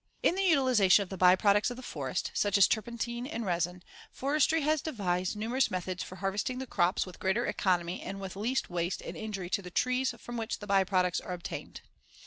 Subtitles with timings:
[0.23, 3.83] In the utilization of the by products of the forest, such as turpentine and resin,
[4.11, 8.67] Forestry has devised numerous methods for harvesting the crops with greater economy and with least
[8.67, 11.81] waste and injury to the trees from which the by products are obtained.